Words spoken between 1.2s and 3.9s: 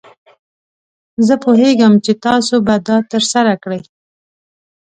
زه پوهیږم چې تاسو به دا ترسره کړئ.